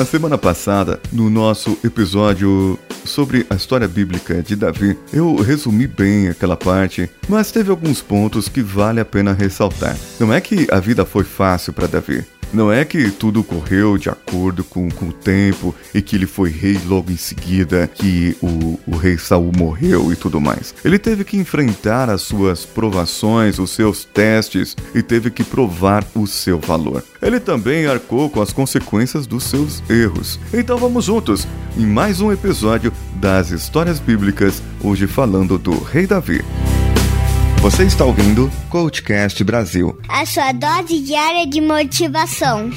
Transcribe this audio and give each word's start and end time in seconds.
Na 0.00 0.06
semana 0.06 0.38
passada, 0.38 0.98
no 1.12 1.28
nosso 1.28 1.76
episódio 1.84 2.78
sobre 3.04 3.46
a 3.50 3.54
história 3.54 3.86
bíblica 3.86 4.42
de 4.42 4.56
Davi, 4.56 4.96
eu 5.12 5.36
resumi 5.36 5.86
bem 5.86 6.28
aquela 6.28 6.56
parte, 6.56 7.10
mas 7.28 7.52
teve 7.52 7.70
alguns 7.70 8.00
pontos 8.00 8.48
que 8.48 8.62
vale 8.62 8.98
a 8.98 9.04
pena 9.04 9.34
ressaltar. 9.34 9.94
Não 10.18 10.32
é 10.32 10.40
que 10.40 10.66
a 10.70 10.80
vida 10.80 11.04
foi 11.04 11.22
fácil 11.22 11.74
para 11.74 11.86
Davi. 11.86 12.24
Não 12.52 12.72
é 12.72 12.84
que 12.84 13.10
tudo 13.10 13.44
correu 13.44 13.96
de 13.96 14.08
acordo 14.08 14.64
com, 14.64 14.90
com 14.90 15.06
o 15.06 15.12
tempo 15.12 15.74
e 15.94 16.02
que 16.02 16.16
ele 16.16 16.26
foi 16.26 16.50
rei 16.50 16.78
logo 16.84 17.10
em 17.10 17.16
seguida, 17.16 17.88
que 17.92 18.36
o, 18.42 18.78
o 18.86 18.96
rei 18.96 19.16
Saul 19.16 19.52
morreu 19.56 20.12
e 20.12 20.16
tudo 20.16 20.40
mais. 20.40 20.74
Ele 20.84 20.98
teve 20.98 21.24
que 21.24 21.36
enfrentar 21.36 22.10
as 22.10 22.22
suas 22.22 22.66
provações, 22.66 23.58
os 23.58 23.70
seus 23.70 24.04
testes 24.04 24.76
e 24.94 25.02
teve 25.02 25.30
que 25.30 25.44
provar 25.44 26.04
o 26.14 26.26
seu 26.26 26.58
valor. 26.58 27.04
Ele 27.22 27.38
também 27.38 27.86
arcou 27.86 28.28
com 28.28 28.42
as 28.42 28.52
consequências 28.52 29.26
dos 29.26 29.44
seus 29.44 29.82
erros. 29.88 30.40
Então 30.52 30.76
vamos 30.76 31.04
juntos 31.04 31.46
em 31.76 31.86
mais 31.86 32.20
um 32.20 32.32
episódio 32.32 32.92
das 33.14 33.50
histórias 33.50 34.00
bíblicas, 34.00 34.60
hoje 34.82 35.06
falando 35.06 35.56
do 35.56 35.78
rei 35.78 36.06
Davi. 36.06 36.42
Você 37.62 37.84
está 37.84 38.06
ouvindo 38.06 38.50
Coachcast 38.70 39.44
Brasil. 39.44 40.00
A 40.08 40.24
sua 40.24 40.50
dose 40.50 40.98
diária 41.00 41.46
de 41.46 41.60
motivação. 41.60 42.70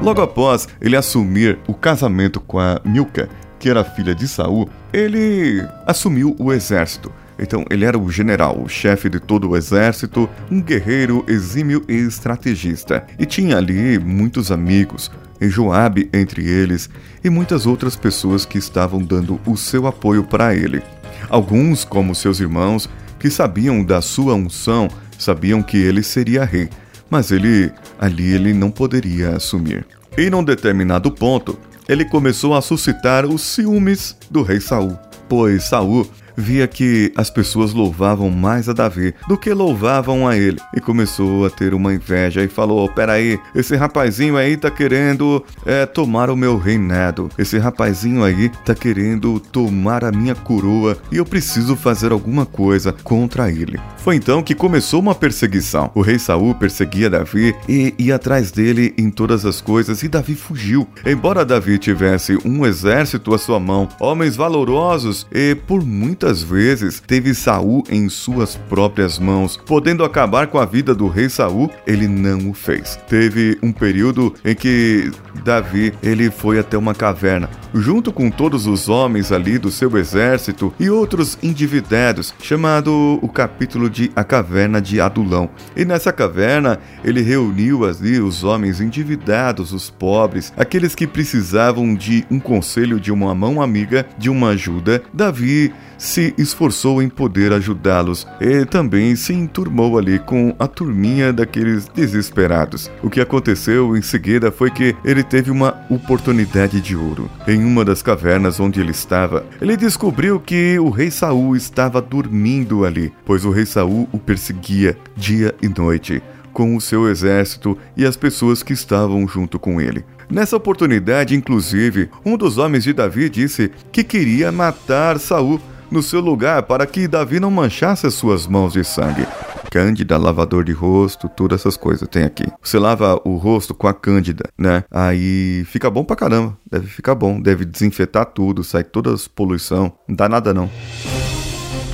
Logo 0.00 0.22
após 0.22 0.66
ele 0.80 0.96
assumir 0.96 1.58
o 1.68 1.74
casamento 1.74 2.40
com 2.40 2.58
a 2.58 2.80
Milca, 2.82 3.28
que 3.58 3.68
era 3.68 3.84
filha 3.84 4.14
de 4.14 4.26
Saul, 4.26 4.70
ele 4.90 5.62
assumiu 5.86 6.34
o 6.38 6.50
exército. 6.50 7.12
Então, 7.38 7.64
ele 7.70 7.84
era 7.84 7.98
o 7.98 8.10
general, 8.10 8.60
o 8.62 8.68
chefe 8.68 9.08
de 9.08 9.20
todo 9.20 9.50
o 9.50 9.56
exército, 9.56 10.28
um 10.50 10.60
guerreiro 10.60 11.24
exímio 11.28 11.84
e 11.88 11.94
estrategista. 11.94 13.06
E 13.18 13.26
tinha 13.26 13.58
ali 13.58 13.98
muitos 13.98 14.50
amigos, 14.50 15.10
e 15.40 15.48
Joabe 15.48 16.08
entre 16.12 16.48
eles, 16.48 16.88
e 17.22 17.28
muitas 17.28 17.66
outras 17.66 17.94
pessoas 17.94 18.44
que 18.44 18.58
estavam 18.58 19.02
dando 19.02 19.40
o 19.46 19.56
seu 19.56 19.86
apoio 19.86 20.24
para 20.24 20.54
ele. 20.54 20.82
Alguns, 21.28 21.84
como 21.84 22.14
seus 22.14 22.40
irmãos, 22.40 22.88
que 23.18 23.30
sabiam 23.30 23.84
da 23.84 24.00
sua 24.00 24.34
unção, 24.34 24.88
sabiam 25.18 25.62
que 25.62 25.76
ele 25.76 26.02
seria 26.02 26.44
rei, 26.44 26.68
mas 27.10 27.30
ele 27.30 27.70
ali 27.98 28.32
ele 28.32 28.52
não 28.52 28.70
poderia 28.70 29.36
assumir. 29.36 29.86
E 30.16 30.30
num 30.30 30.44
determinado 30.44 31.10
ponto, 31.10 31.58
ele 31.88 32.04
começou 32.04 32.54
a 32.54 32.62
suscitar 32.62 33.26
os 33.26 33.42
ciúmes 33.42 34.16
do 34.30 34.42
rei 34.42 34.60
Saul, 34.60 34.98
pois 35.28 35.64
Saul 35.64 36.08
via 36.36 36.66
que 36.66 37.12
as 37.16 37.30
pessoas 37.30 37.72
louvavam 37.72 38.30
mais 38.30 38.68
a 38.68 38.72
Davi 38.72 39.14
do 39.28 39.38
que 39.38 39.52
louvavam 39.52 40.26
a 40.26 40.36
ele 40.36 40.58
e 40.74 40.80
começou 40.80 41.46
a 41.46 41.50
ter 41.50 41.74
uma 41.74 41.94
inveja 41.94 42.42
e 42.42 42.48
falou: 42.48 42.88
Peraí, 42.88 43.38
esse 43.54 43.74
rapazinho 43.76 44.36
aí 44.36 44.56
tá 44.56 44.70
querendo 44.70 45.44
é, 45.64 45.86
tomar 45.86 46.30
o 46.30 46.36
meu 46.36 46.58
reinado, 46.58 47.30
esse 47.38 47.58
rapazinho 47.58 48.22
aí 48.22 48.50
tá 48.64 48.74
querendo 48.74 49.40
tomar 49.40 50.04
a 50.04 50.12
minha 50.12 50.34
coroa 50.34 50.98
e 51.10 51.16
eu 51.16 51.24
preciso 51.24 51.76
fazer 51.76 52.12
alguma 52.12 52.44
coisa 52.44 52.92
contra 52.92 53.50
ele. 53.50 53.78
Foi 53.96 54.16
então 54.16 54.42
que 54.42 54.54
começou 54.54 55.00
uma 55.00 55.14
perseguição. 55.14 55.90
O 55.94 56.00
rei 56.00 56.18
Saul 56.18 56.54
perseguia 56.54 57.10
Davi 57.10 57.54
e 57.68 57.94
ia 57.98 58.16
atrás 58.16 58.50
dele 58.50 58.94
em 58.96 59.10
todas 59.10 59.44
as 59.44 59.60
coisas 59.60 60.02
e 60.02 60.08
Davi 60.08 60.34
fugiu. 60.34 60.86
Embora 61.04 61.44
Davi 61.44 61.78
tivesse 61.78 62.38
um 62.44 62.66
exército 62.66 63.34
à 63.34 63.38
sua 63.38 63.60
mão, 63.60 63.88
homens 64.00 64.36
valorosos 64.36 65.26
e 65.32 65.54
por 65.54 65.84
muitas 65.84 66.25
muitas 66.26 66.42
vezes 66.42 67.00
teve 67.06 67.32
Saul 67.32 67.84
em 67.88 68.08
suas 68.08 68.56
próprias 68.56 69.16
mãos, 69.16 69.56
podendo 69.56 70.02
acabar 70.02 70.48
com 70.48 70.58
a 70.58 70.66
vida 70.66 70.92
do 70.92 71.06
rei 71.06 71.28
Saul, 71.28 71.70
ele 71.86 72.08
não 72.08 72.50
o 72.50 72.52
fez. 72.52 72.98
Teve 73.08 73.56
um 73.62 73.70
período 73.70 74.34
em 74.44 74.52
que 74.52 75.12
Davi 75.44 75.94
ele 76.02 76.28
foi 76.28 76.58
até 76.58 76.76
uma 76.76 76.96
caverna, 76.96 77.48
junto 77.72 78.10
com 78.10 78.28
todos 78.28 78.66
os 78.66 78.88
homens 78.88 79.30
ali 79.30 79.56
do 79.56 79.70
seu 79.70 79.96
exército 79.96 80.74
e 80.80 80.90
outros 80.90 81.38
endividados, 81.40 82.34
chamado 82.42 83.20
o 83.22 83.28
capítulo 83.28 83.88
de 83.88 84.10
A 84.16 84.24
Caverna 84.24 84.80
de 84.80 85.00
Adulão. 85.00 85.48
E 85.76 85.84
nessa 85.84 86.12
caverna 86.12 86.80
ele 87.04 87.22
reuniu 87.22 87.84
ali 87.84 88.18
os 88.18 88.42
homens 88.42 88.80
endividados, 88.80 89.72
os 89.72 89.90
pobres, 89.90 90.52
aqueles 90.56 90.96
que 90.96 91.06
precisavam 91.06 91.94
de 91.94 92.26
um 92.28 92.40
conselho, 92.40 92.98
de 92.98 93.12
uma 93.12 93.32
mão 93.32 93.62
amiga, 93.62 94.04
de 94.18 94.28
uma 94.28 94.48
ajuda. 94.48 95.00
Davi 95.14 95.72
se 96.16 96.32
esforçou 96.38 97.02
em 97.02 97.10
poder 97.10 97.52
ajudá-los 97.52 98.26
e 98.40 98.64
também 98.64 99.14
se 99.14 99.34
enturmou 99.34 99.98
ali 99.98 100.18
com 100.18 100.56
a 100.58 100.66
turminha 100.66 101.30
daqueles 101.30 101.86
desesperados. 101.88 102.90
O 103.02 103.10
que 103.10 103.20
aconteceu 103.20 103.94
em 103.94 104.00
seguida 104.00 104.50
foi 104.50 104.70
que 104.70 104.96
ele 105.04 105.22
teve 105.22 105.50
uma 105.50 105.78
oportunidade 105.90 106.80
de 106.80 106.96
ouro. 106.96 107.30
Em 107.46 107.62
uma 107.62 107.84
das 107.84 108.00
cavernas 108.00 108.58
onde 108.58 108.80
ele 108.80 108.92
estava, 108.92 109.44
ele 109.60 109.76
descobriu 109.76 110.40
que 110.40 110.78
o 110.78 110.88
rei 110.88 111.10
Saul 111.10 111.54
estava 111.54 112.00
dormindo 112.00 112.86
ali, 112.86 113.12
pois 113.26 113.44
o 113.44 113.50
rei 113.50 113.66
Saul 113.66 114.08
o 114.10 114.18
perseguia 114.18 114.96
dia 115.14 115.54
e 115.60 115.68
noite 115.68 116.22
com 116.50 116.74
o 116.74 116.80
seu 116.80 117.10
exército 117.10 117.76
e 117.94 118.06
as 118.06 118.16
pessoas 118.16 118.62
que 118.62 118.72
estavam 118.72 119.28
junto 119.28 119.58
com 119.58 119.78
ele. 119.78 120.02
Nessa 120.30 120.56
oportunidade, 120.56 121.34
inclusive, 121.34 122.08
um 122.24 122.38
dos 122.38 122.56
homens 122.56 122.84
de 122.84 122.94
Davi 122.94 123.28
disse 123.28 123.70
que 123.92 124.02
queria 124.02 124.50
matar 124.50 125.20
Saul 125.20 125.60
no 125.90 126.02
seu 126.02 126.20
lugar 126.20 126.62
para 126.64 126.86
que 126.86 127.08
Davi 127.08 127.40
não 127.40 127.50
manchasse 127.50 128.06
as 128.06 128.14
suas 128.14 128.46
mãos 128.46 128.72
de 128.72 128.84
sangue. 128.84 129.26
Cândida, 129.70 130.16
lavador 130.16 130.64
de 130.64 130.72
rosto, 130.72 131.28
todas 131.28 131.60
essas 131.60 131.76
coisas 131.76 132.08
tem 132.08 132.24
aqui. 132.24 132.44
Você 132.62 132.78
lava 132.78 133.20
o 133.24 133.36
rosto 133.36 133.74
com 133.74 133.86
a 133.86 133.94
cândida, 133.94 134.44
né? 134.56 134.84
Aí 134.90 135.64
fica 135.66 135.90
bom 135.90 136.04
pra 136.04 136.16
caramba. 136.16 136.56
Deve 136.70 136.86
ficar 136.86 137.14
bom, 137.14 137.40
deve 137.40 137.64
desinfetar 137.64 138.26
tudo, 138.26 138.64
sai 138.64 138.84
toda 138.84 139.12
a 139.12 139.16
poluição. 139.34 139.92
Não 140.08 140.16
dá 140.16 140.28
nada 140.28 140.54
não. 140.54 140.70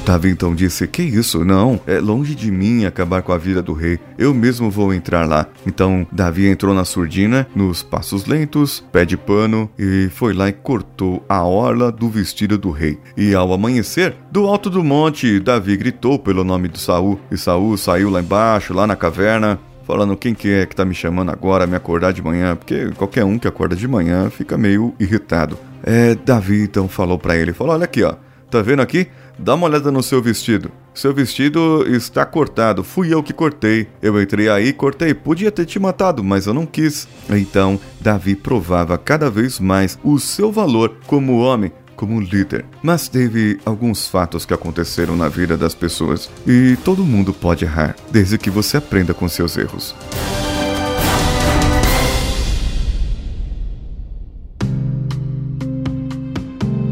Davi 0.05 0.31
então 0.31 0.55
disse: 0.55 0.87
Que 0.87 1.03
isso? 1.03 1.45
Não, 1.45 1.81
é 1.87 1.99
longe 1.99 2.35
de 2.35 2.51
mim 2.51 2.85
acabar 2.85 3.23
com 3.23 3.33
a 3.33 3.39
vida 3.39 3.63
do 3.63 3.73
rei. 3.73 4.01
Eu 4.19 4.35
mesmo 4.35 4.71
vou 4.71 4.93
entrar 4.93 5.27
lá. 5.27 5.47
Então 5.67 6.07
Davi 6.11 6.47
entrou 6.47 6.75
na 6.75 6.85
surdina, 6.85 7.47
nos 7.55 7.83
passos 7.83 8.27
lentos, 8.27 8.85
pé 8.93 9.05
de 9.05 9.17
pano, 9.17 9.71
e 9.79 10.09
foi 10.11 10.33
lá 10.33 10.49
e 10.49 10.53
cortou 10.53 11.25
a 11.29 11.45
orla 11.45 11.93
do 11.93 12.09
vestido 12.09 12.59
do 12.59 12.71
rei. 12.71 12.99
E 13.17 13.35
ao 13.35 13.53
amanhecer, 13.53 14.17
do 14.31 14.47
alto 14.47 14.69
do 14.69 14.83
monte, 14.83 15.39
Davi 15.39 15.77
gritou 15.77 16.19
pelo 16.19 16.43
nome 16.43 16.69
de 16.69 16.81
Saul. 16.81 17.21
E 17.31 17.37
Saul 17.37 17.77
saiu 17.77 18.11
lá 18.11 18.21
embaixo, 18.21 18.75
lá 18.75 18.87
na 18.87 18.97
caverna, 18.97 19.59
falando 19.87 20.17
quem 20.17 20.35
que 20.35 20.51
é 20.51 20.67
que 20.67 20.75
tá 20.75 20.85
me 20.85 20.95
chamando 20.95 21.31
agora 21.31 21.67
me 21.67 21.77
acordar 21.77 22.13
de 22.13 22.23
manhã, 22.23 22.57
porque 22.57 22.91
qualquer 22.97 23.25
um 23.25 23.39
que 23.39 23.47
acorda 23.47 23.77
de 23.77 23.87
manhã 23.87 24.29
fica 24.31 24.59
meio 24.59 24.95
irritado. 24.99 25.57
É, 25.85 26.15
Davi 26.15 26.63
então 26.63 26.89
falou 26.89 27.19
para 27.19 27.37
ele, 27.37 27.53
falou: 27.53 27.75
"Olha 27.75 27.85
aqui, 27.85 28.03
ó. 28.03 28.15
Tá 28.53 28.61
vendo 28.61 28.83
aqui? 28.83 29.07
Dá 29.39 29.55
uma 29.55 29.67
olhada 29.67 29.91
no 29.91 30.03
seu 30.03 30.21
vestido. 30.21 30.71
Seu 30.93 31.15
vestido 31.15 31.87
está 31.89 32.27
cortado. 32.27 32.85
Fui 32.85 33.13
eu 33.13 33.23
que 33.23 33.33
cortei. 33.33 33.89
Eu 34.03 34.21
entrei 34.21 34.47
aí 34.51 34.69
e 34.69 34.73
cortei. 34.75 35.15
Podia 35.15 35.51
ter 35.51 35.65
te 35.65 35.79
matado, 35.79 36.23
mas 36.23 36.47
eu 36.47 36.53
não 36.53 36.67
quis. 36.67 37.09
Então, 37.31 37.81
Davi 37.99 38.37
provava 38.37 38.99
cada 38.99 39.31
vez 39.31 39.59
mais 39.59 39.99
o 40.05 40.19
seu 40.19 40.53
valor 40.53 40.99
como 41.07 41.39
homem, 41.39 41.73
como 41.97 42.21
líder. 42.21 42.67
Mas 42.83 43.09
teve 43.09 43.59
alguns 43.65 44.07
fatos 44.07 44.45
que 44.45 44.53
aconteceram 44.53 45.17
na 45.17 45.31
vida 45.31 45.57
das 45.57 45.75
pessoas. 45.75 46.31
E 46.47 46.77
todo 46.85 47.03
mundo 47.07 47.33
pode 47.33 47.65
errar, 47.65 47.97
desde 48.11 48.37
que 48.37 48.51
você 48.51 48.77
aprenda 48.77 49.15
com 49.15 49.27
seus 49.31 49.57
erros. 49.57 49.97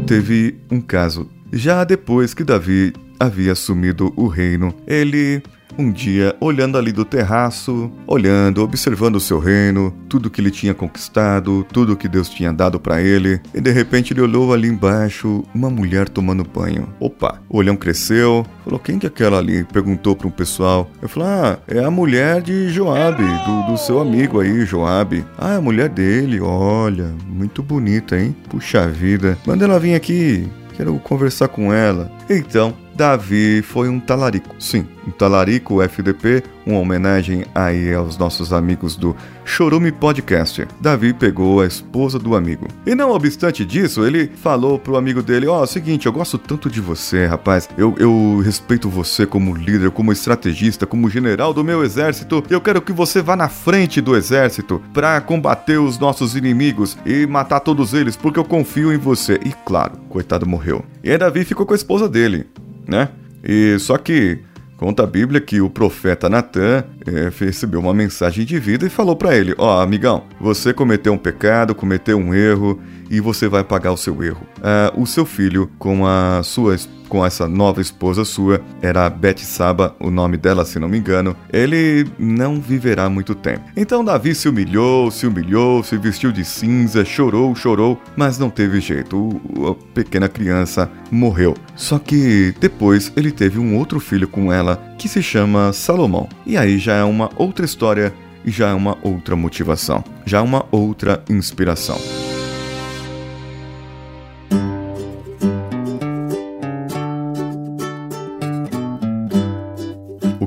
Teve 0.07 0.59
um 0.71 0.81
caso 0.81 1.29
já 1.51 1.83
depois 1.83 2.33
que 2.33 2.43
Davi 2.43 2.93
havia 3.19 3.51
assumido 3.51 4.11
o 4.15 4.27
reino, 4.27 4.73
ele 4.87 5.43
um 5.77 5.91
dia, 5.91 6.35
olhando 6.39 6.77
ali 6.77 6.91
do 6.91 7.05
terraço, 7.05 7.91
olhando, 8.05 8.61
observando 8.61 9.15
o 9.15 9.19
seu 9.19 9.39
reino, 9.39 9.93
tudo 10.09 10.29
que 10.29 10.41
ele 10.41 10.51
tinha 10.51 10.73
conquistado, 10.73 11.65
tudo 11.71 11.95
que 11.95 12.07
Deus 12.07 12.29
tinha 12.29 12.51
dado 12.51 12.79
para 12.79 13.01
ele, 13.01 13.39
e 13.53 13.61
de 13.61 13.71
repente 13.71 14.13
ele 14.13 14.21
olhou 14.21 14.53
ali 14.53 14.67
embaixo 14.67 15.43
uma 15.53 15.69
mulher 15.69 16.09
tomando 16.09 16.43
banho. 16.43 16.87
Opa, 16.99 17.41
o 17.49 17.57
olhão 17.57 17.75
cresceu, 17.75 18.45
falou: 18.63 18.79
Quem 18.79 18.99
que 18.99 19.05
é 19.05 19.09
aquela 19.09 19.37
ali? 19.37 19.63
Perguntou 19.63 20.15
para 20.15 20.27
um 20.27 20.31
pessoal. 20.31 20.89
Eu 21.01 21.09
falei: 21.09 21.29
Ah, 21.29 21.59
é 21.67 21.83
a 21.83 21.91
mulher 21.91 22.41
de 22.41 22.69
Joabe, 22.69 23.23
do, 23.23 23.71
do 23.71 23.77
seu 23.77 23.99
amigo 23.99 24.39
aí, 24.39 24.65
Joabe. 24.65 25.25
Ah, 25.37 25.53
é 25.53 25.55
a 25.57 25.61
mulher 25.61 25.89
dele, 25.89 26.39
olha, 26.41 27.13
muito 27.27 27.63
bonita, 27.63 28.19
hein? 28.19 28.35
Puxa 28.49 28.87
vida, 28.87 29.37
manda 29.45 29.65
ela 29.65 29.79
vir 29.79 29.95
aqui, 29.95 30.47
quero 30.75 30.97
conversar 30.99 31.47
com 31.47 31.73
ela. 31.73 32.11
Então, 32.29 32.73
Davi 33.01 33.63
foi 33.63 33.89
um 33.89 33.99
talarico. 33.99 34.55
Sim, 34.59 34.85
um 35.07 35.09
talarico 35.09 35.81
FDP, 35.81 36.43
uma 36.67 36.77
homenagem 36.77 37.45
aí 37.55 37.91
aos 37.91 38.15
nossos 38.15 38.53
amigos 38.53 38.95
do 38.95 39.15
Chorume 39.43 39.91
Podcast. 39.91 40.67
Davi 40.79 41.11
pegou 41.11 41.61
a 41.61 41.65
esposa 41.65 42.19
do 42.19 42.35
amigo. 42.35 42.67
E 42.85 42.93
não 42.93 43.09
obstante 43.09 43.65
disso, 43.65 44.05
ele 44.05 44.27
falou 44.27 44.77
pro 44.77 44.97
amigo 44.97 45.23
dele: 45.23 45.47
Ó, 45.47 45.63
oh, 45.63 45.65
seguinte, 45.65 46.05
eu 46.05 46.13
gosto 46.13 46.37
tanto 46.37 46.69
de 46.69 46.79
você, 46.79 47.25
rapaz. 47.25 47.67
Eu, 47.75 47.95
eu 47.97 48.39
respeito 48.45 48.87
você 48.87 49.25
como 49.25 49.55
líder, 49.55 49.89
como 49.89 50.11
estrategista, 50.11 50.85
como 50.85 51.09
general 51.09 51.55
do 51.55 51.63
meu 51.63 51.83
exército. 51.83 52.43
Eu 52.51 52.61
quero 52.61 52.83
que 52.83 52.93
você 52.93 53.19
vá 53.19 53.35
na 53.35 53.49
frente 53.49 53.99
do 53.99 54.15
exército 54.15 54.79
para 54.93 55.19
combater 55.21 55.79
os 55.79 55.97
nossos 55.97 56.35
inimigos 56.35 56.95
e 57.03 57.25
matar 57.25 57.61
todos 57.61 57.95
eles, 57.95 58.15
porque 58.15 58.37
eu 58.37 58.45
confio 58.45 58.93
em 58.93 58.97
você. 58.97 59.39
E 59.43 59.51
claro, 59.65 59.97
coitado 60.07 60.45
morreu. 60.45 60.85
E 61.03 61.09
aí 61.09 61.17
Davi 61.17 61.43
ficou 61.43 61.65
com 61.65 61.73
a 61.73 61.75
esposa 61.75 62.07
dele, 62.07 62.45
né? 62.87 63.09
E 63.43 63.77
só 63.79 63.97
que 63.97 64.39
Conta 64.81 65.03
a 65.03 65.05
Bíblia 65.05 65.39
que 65.39 65.61
o 65.61 65.69
profeta 65.69 66.27
Natan 66.27 66.83
é, 67.05 67.31
recebeu 67.39 67.79
uma 67.79 67.93
mensagem 67.93 68.43
de 68.43 68.57
vida 68.57 68.83
e 68.83 68.89
falou 68.89 69.15
para 69.15 69.37
ele: 69.37 69.53
Ó, 69.59 69.77
oh, 69.77 69.79
amigão, 69.79 70.23
você 70.39 70.73
cometeu 70.73 71.13
um 71.13 71.19
pecado, 71.19 71.75
cometeu 71.75 72.17
um 72.17 72.33
erro 72.33 72.81
e 73.07 73.19
você 73.19 73.47
vai 73.47 73.63
pagar 73.63 73.91
o 73.91 73.97
seu 73.97 74.23
erro. 74.23 74.41
Uh, 74.57 74.99
o 74.99 75.05
seu 75.05 75.23
filho, 75.23 75.69
com 75.77 76.07
a 76.07 76.41
sua 76.43 76.75
com 77.11 77.25
essa 77.25 77.45
nova 77.45 77.81
esposa 77.81 78.23
sua, 78.23 78.61
era 78.81 79.09
Beth 79.09 79.39
Saba, 79.39 79.93
o 79.99 80.09
nome 80.09 80.37
dela, 80.37 80.63
se 80.63 80.79
não 80.79 80.87
me 80.87 80.97
engano, 80.97 81.35
ele 81.51 82.07
não 82.17 82.61
viverá 82.61 83.09
muito 83.09 83.35
tempo. 83.35 83.65
Então 83.75 84.01
Davi 84.01 84.33
se 84.33 84.47
humilhou, 84.47 85.11
se 85.11 85.27
humilhou, 85.27 85.83
se 85.83 85.97
vestiu 85.97 86.31
de 86.31 86.45
cinza, 86.45 87.03
chorou, 87.03 87.53
chorou, 87.53 88.01
mas 88.15 88.39
não 88.39 88.49
teve 88.49 88.79
jeito. 88.79 89.41
A 89.69 89.93
pequena 89.93 90.29
criança 90.29 90.89
morreu. 91.11 91.53
Só 91.75 91.99
que 91.99 92.55
depois 92.61 93.11
ele 93.17 93.29
teve 93.29 93.59
um 93.59 93.77
outro 93.77 93.99
filho 93.99 94.29
com 94.29 94.51
ela 94.53 94.81
que 94.97 95.09
se 95.09 95.21
chama 95.21 95.73
Salomão. 95.73 96.29
E 96.45 96.55
aí 96.55 96.77
já 96.77 96.93
é 96.93 97.03
uma 97.03 97.29
outra 97.35 97.65
história 97.65 98.13
e 98.45 98.51
já 98.51 98.69
é 98.69 98.73
uma 98.73 98.97
outra 99.03 99.35
motivação, 99.35 100.01
já 100.25 100.37
é 100.37 100.41
uma 100.41 100.65
outra 100.71 101.21
inspiração. 101.29 101.99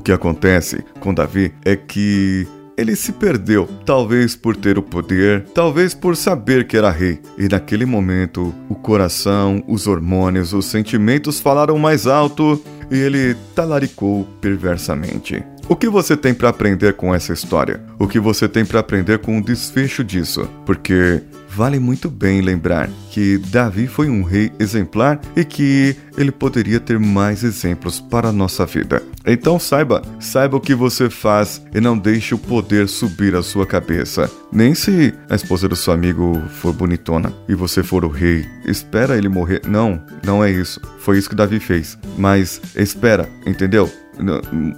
Que 0.05 0.13
acontece 0.13 0.85
com 1.01 1.15
Davi 1.15 1.53
é 1.65 1.75
que 1.75 2.47
ele 2.77 2.95
se 2.97 3.13
perdeu, 3.13 3.69
talvez 3.87 4.35
por 4.37 4.57
ter 4.57 4.77
o 4.77 4.83
poder, 4.83 5.45
talvez 5.55 5.95
por 5.95 6.17
saber 6.17 6.67
que 6.67 6.77
era 6.77 6.91
rei. 6.91 7.21
E 7.39 7.49
naquele 7.49 7.87
momento, 7.87 8.53
o 8.69 8.75
coração, 8.75 9.65
os 9.67 9.87
hormônios, 9.87 10.53
os 10.53 10.67
sentimentos 10.67 11.41
falaram 11.41 11.79
mais 11.79 12.07
alto 12.07 12.61
e 12.91 12.99
ele 12.99 13.37
talaricou 13.55 14.27
perversamente. 14.41 15.43
O 15.69 15.75
que 15.75 15.89
você 15.89 16.17
tem 16.17 16.35
para 16.35 16.51
aprender 16.51 16.93
com 16.95 17.15
essa 17.15 17.33
história? 17.33 17.83
O 17.99 18.07
que 18.07 18.21
você 18.21 18.47
tem 18.47 18.67
para 18.67 18.81
aprender 18.81 19.19
com 19.21 19.39
o 19.39 19.43
desfecho 19.43 20.05
disso? 20.05 20.47
Porque 20.67 21.23
vale 21.49 21.79
muito 21.79 22.11
bem 22.11 22.43
lembrar 22.43 22.91
que 23.11 23.39
Davi 23.39 23.87
foi 23.87 24.11
um 24.11 24.23
rei 24.23 24.53
exemplar 24.59 25.21
e 25.35 25.43
que 25.45 25.97
ele 26.19 26.31
poderia 26.33 26.81
ter 26.81 26.99
mais 26.99 27.43
exemplos 27.45 27.99
para 27.99 28.29
a 28.29 28.33
nossa 28.33 28.67
vida. 28.67 29.03
Então 29.27 29.59
saiba, 29.59 30.03
saiba 30.21 30.57
o 30.57 30.61
que 30.61 30.75
você 30.75 31.09
faz 31.09 31.63
e 31.75 31.81
não 31.81 31.97
deixe 31.97 32.35
o 32.35 32.39
poder 32.39 32.89
subir 32.89 33.35
a 33.35 33.43
sua 33.43 33.67
cabeça. 33.67 34.31
Nem 34.53 34.75
se 34.75 35.15
a 35.31 35.35
esposa 35.35 35.69
do 35.69 35.77
seu 35.77 35.93
amigo 35.93 36.43
for 36.61 36.73
bonitona 36.73 37.33
e 37.49 37.55
você 37.55 37.83
for 37.83 38.05
o 38.05 38.09
rei, 38.09 38.45
espera 38.67 39.17
ele 39.17 39.29
morrer. 39.29 39.63
Não, 39.67 40.03
não 40.23 40.45
é 40.45 40.51
isso. 40.51 40.81
Foi 40.99 41.19
isso 41.19 41.29
que 41.29 41.35
Davi 41.35 41.59
fez. 41.59 41.99
Mas 42.19 42.61
espera, 42.77 43.29
entendeu? 43.47 43.91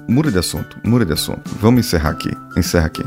Muda 0.08 0.31
de 0.31 0.38
assunto, 0.38 0.78
muda 0.84 1.04
de 1.04 1.12
assunto. 1.12 1.42
Vamos 1.60 1.87
encerrar 1.87 2.10
aqui. 2.10 2.31
Encerra 2.56 2.87
aqui. 2.87 3.02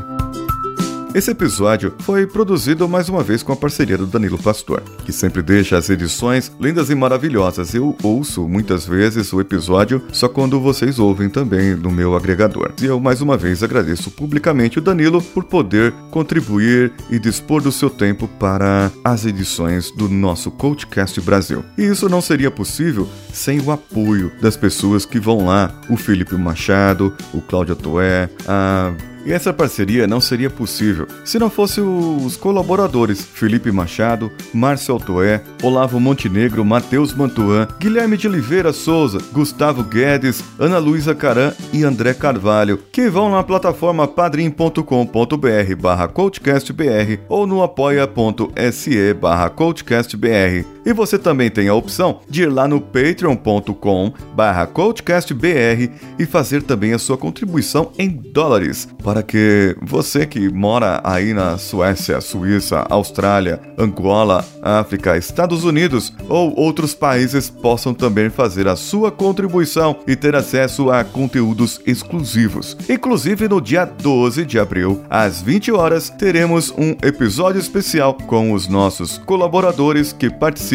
Esse 1.12 1.32
episódio 1.32 1.92
foi 1.98 2.24
produzido 2.24 2.88
mais 2.88 3.08
uma 3.08 3.24
vez 3.24 3.42
com 3.42 3.52
a 3.52 3.56
parceria 3.56 3.98
do 3.98 4.06
Danilo 4.06 4.38
Pastor, 4.38 4.80
que 5.04 5.12
sempre 5.12 5.42
deixa 5.42 5.76
as 5.76 5.90
edições 5.90 6.52
lindas 6.60 6.88
e 6.88 6.94
maravilhosas. 6.94 7.74
Eu 7.74 7.96
ouço 8.00 8.48
muitas 8.48 8.86
vezes 8.86 9.32
o 9.32 9.40
episódio 9.40 10.00
só 10.12 10.28
quando 10.28 10.60
vocês 10.60 11.00
ouvem 11.00 11.28
também 11.28 11.74
no 11.74 11.90
meu 11.90 12.14
agregador. 12.14 12.70
E 12.80 12.86
eu 12.86 13.00
mais 13.00 13.20
uma 13.20 13.36
vez 13.36 13.60
agradeço 13.64 14.08
publicamente 14.12 14.78
o 14.78 14.80
Danilo 14.82 15.20
por 15.20 15.42
poder 15.42 15.92
contribuir 16.12 16.92
e 17.10 17.18
dispor 17.18 17.60
do 17.60 17.72
seu 17.72 17.90
tempo 17.90 18.28
para 18.28 18.92
as 19.02 19.26
edições 19.26 19.90
do 19.90 20.08
nosso 20.08 20.48
Coachcast 20.52 21.20
Brasil. 21.20 21.64
E 21.76 21.86
isso 21.86 22.08
não 22.08 22.20
seria 22.20 22.52
possível 22.52 23.08
sem 23.32 23.60
o 23.60 23.72
apoio 23.72 24.30
das 24.40 24.56
pessoas 24.56 25.04
que 25.04 25.18
vão 25.18 25.44
lá, 25.44 25.74
o 25.88 25.96
Felipe 25.96 26.36
Machado, 26.36 27.12
o 27.34 27.40
Cláudio 27.40 27.74
Toé, 27.74 28.30
a 28.46 28.92
e 29.24 29.32
essa 29.32 29.52
parceria 29.52 30.06
não 30.06 30.20
seria 30.20 30.50
possível 30.50 31.06
se 31.24 31.38
não 31.38 31.50
fosse 31.50 31.80
os 31.80 32.36
colaboradores 32.36 33.24
Felipe 33.24 33.70
Machado, 33.70 34.30
Márcio 34.52 34.94
Altoé, 34.94 35.42
Olavo 35.62 36.00
Montenegro, 36.00 36.64
Matheus 36.64 37.12
Mantuan, 37.12 37.68
Guilherme 37.78 38.16
de 38.16 38.28
Oliveira 38.28 38.72
Souza, 38.72 39.18
Gustavo 39.32 39.82
Guedes, 39.82 40.42
Ana 40.58 40.78
Luísa 40.78 41.14
Caran 41.14 41.52
e 41.72 41.84
André 41.84 42.14
Carvalho, 42.14 42.78
que 42.92 43.08
vão 43.08 43.30
na 43.30 43.42
plataforma 43.42 44.06
padrim.com.br 44.06 45.76
barra 45.80 46.08
coachcastbr 46.08 47.20
ou 47.28 47.46
no 47.46 47.62
apoia.se 47.62 49.14
barra 49.14 49.50
coachcastbr. 49.50 50.79
E 50.84 50.92
você 50.92 51.18
também 51.18 51.50
tem 51.50 51.68
a 51.68 51.74
opção 51.74 52.20
de 52.28 52.42
ir 52.42 52.46
lá 52.46 52.66
no 52.66 52.80
patreon.com 52.80 54.12
barra 54.34 54.66
coachcastbr 54.66 55.90
e 56.18 56.26
fazer 56.26 56.62
também 56.62 56.92
a 56.92 56.98
sua 56.98 57.18
contribuição 57.18 57.92
em 57.98 58.08
dólares 58.08 58.88
para 59.02 59.22
que 59.22 59.76
você 59.82 60.26
que 60.26 60.48
mora 60.48 61.00
aí 61.04 61.34
na 61.34 61.58
Suécia, 61.58 62.20
Suíça, 62.20 62.86
Austrália, 62.88 63.60
Angola, 63.78 64.44
África, 64.62 65.16
Estados 65.16 65.64
Unidos 65.64 66.12
ou 66.28 66.58
outros 66.58 66.94
países 66.94 67.50
possam 67.50 67.92
também 67.92 68.30
fazer 68.30 68.66
a 68.66 68.76
sua 68.76 69.10
contribuição 69.10 69.96
e 70.06 70.16
ter 70.16 70.34
acesso 70.34 70.90
a 70.90 71.04
conteúdos 71.04 71.80
exclusivos. 71.86 72.76
Inclusive 72.88 73.48
no 73.48 73.60
dia 73.60 73.84
12 73.84 74.44
de 74.44 74.58
abril, 74.58 75.02
às 75.10 75.42
20 75.42 75.72
horas, 75.72 76.08
teremos 76.10 76.72
um 76.76 76.90
episódio 77.02 77.60
especial 77.60 78.14
com 78.14 78.52
os 78.52 78.66
nossos 78.68 79.18
colaboradores 79.18 80.12
que 80.12 80.30
participam 80.30 80.69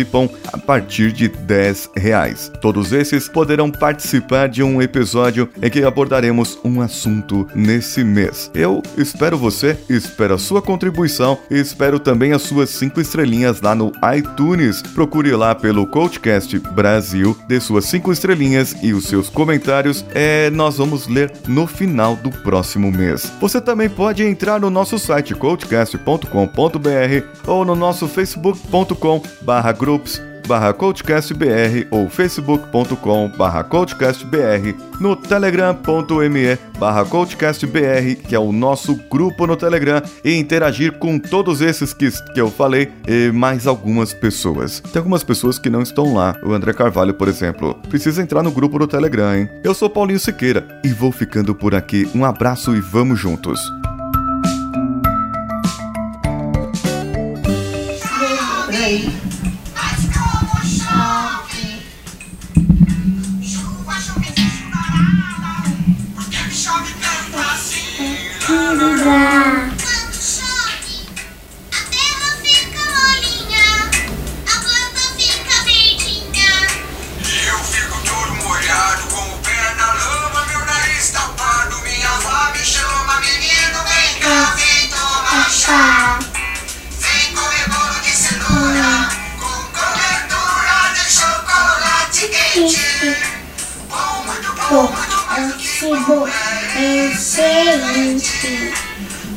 a 0.52 0.58
partir 0.58 1.12
de 1.12 1.28
10 1.28 1.92
reais. 1.96 2.52
Todos 2.62 2.92
esses 2.92 3.28
poderão 3.30 3.72
participar 3.72 4.50
de 4.50 4.62
um 4.64 4.82
episódio 4.82 5.50
em 5.62 5.70
que 5.70 5.84
abordaremos 5.84 6.60
um 6.64 6.82
assunto 6.82 7.48
nesse 7.56 8.04
mês. 8.04 8.52
Eu 8.54 8.82
espero 8.98 9.38
você, 9.38 9.78
espero 9.90 10.34
a 10.34 10.38
sua 10.38 10.62
contribuição 10.62 11.38
e 11.50 11.56
espero 11.60 12.00
também 12.00 12.34
as 12.34 12.42
suas 12.42 12.70
cinco 12.70 13.00
estrelinhas 13.00 13.62
lá 13.62 13.76
no 13.76 13.92
iTunes. 14.16 14.82
Procure 14.82 15.32
lá 15.32 15.54
pelo 15.56 15.88
Coachcast 15.88 16.58
Brasil, 16.60 17.38
dê 17.48 17.60
suas 17.60 17.86
cinco 17.86 18.12
estrelinhas 18.12 18.76
e 18.82 18.94
os 18.94 19.06
seus 19.06 19.30
comentários. 19.30 20.06
É, 20.14 20.50
nós 20.50 20.78
vamos 20.78 21.08
ler 21.08 21.32
no 21.48 21.68
final 21.68 22.16
do 22.16 22.32
próximo 22.32 22.92
mês. 22.92 23.32
Você 23.40 23.62
também 23.62 23.90
pode 23.90 24.24
entrar 24.24 24.60
no 24.60 24.70
nosso 24.70 25.00
site 25.00 25.34
coachcast.com.br 25.36 26.28
ou 27.48 27.66
no 27.66 27.76
nosso 27.76 28.08
facebook.com/groups 28.08 29.36
barra 29.42 29.72
coachcastbr 30.78 31.88
ou 31.90 32.10
facebook.com 32.10 33.30
barra 33.38 33.64
coachcastbr, 33.64 34.76
no 35.00 35.16
telegram.me 35.16 36.58
barra 36.78 37.06
coachcastbr, 37.06 38.16
que 38.28 38.36
é 38.36 38.40
o 38.40 38.52
nosso 38.52 38.96
grupo 39.10 39.48
no 39.48 39.56
Telegram, 39.56 40.02
e 40.24 40.34
interagir 40.34 40.94
com 40.94 41.18
todos 41.18 41.62
esses 41.62 41.94
que, 41.94 42.10
que 42.34 42.40
eu 42.40 42.52
falei 42.52 42.92
e 43.08 43.32
mais 43.32 43.66
algumas 43.66 44.14
pessoas. 44.14 44.80
Tem 44.80 45.00
algumas 45.00 45.24
pessoas 45.24 45.58
que 45.58 45.70
não 45.70 45.82
estão 45.82 46.14
lá, 46.14 46.36
o 46.44 46.54
André 46.54 46.74
Carvalho, 46.74 47.14
por 47.14 47.28
exemplo. 47.28 47.76
Precisa 47.90 48.22
entrar 48.22 48.44
no 48.44 48.52
grupo 48.52 48.78
do 48.78 48.88
Telegram, 48.88 49.36
hein? 49.36 49.50
Eu 49.64 49.74
sou 49.74 49.90
Paulinho 49.90 50.20
Siqueira 50.20 50.80
e 50.84 50.90
vou 50.90 51.12
ficando 51.12 51.56
por 51.56 51.74
aqui. 51.74 52.08
Um 52.14 52.24
abraço 52.24 52.76
e 52.76 52.80
vamos 52.80 53.20
juntos! 53.20 53.60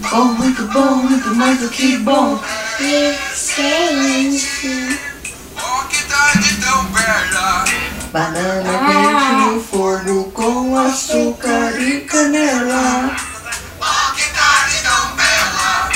Bom, 0.01 0.25
muito 0.35 0.63
bom, 0.69 0.97
muito 0.97 1.35
mais 1.35 1.59
do 1.59 1.69
que 1.69 1.97
bom. 1.99 2.41
Excelente. 2.81 4.49
Oh, 5.57 5.85
que 5.89 6.03
tarde 6.05 6.57
tão 6.57 6.85
bela. 6.85 7.65
Banana 8.13 8.79
quente 8.87 9.33
no 9.35 9.61
forno 9.61 10.25
com 10.31 10.79
açúcar 10.79 11.79
e 11.81 12.01
canela. 12.03 13.17
Oh, 13.81 14.13
que 14.15 14.23
tarde 14.33 14.83
tão 14.83 15.17
bela. 15.17 15.91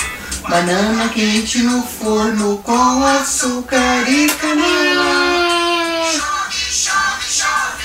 Banana 0.49 1.09
quente 1.09 1.63
no 1.63 1.83
forno 1.83 2.59
com 2.59 3.07
açúcar 3.07 4.09
e 4.09 4.29
canela. 4.29 6.05
Chove, 6.11 6.55
chove, 6.71 7.25
chove. 7.31 7.85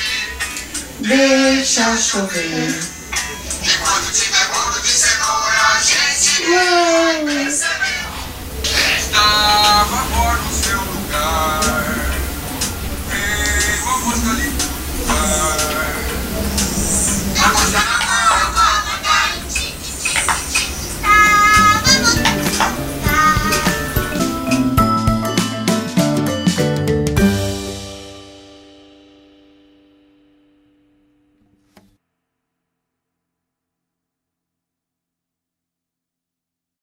Deixa 0.99 1.95
chover. 1.95 2.96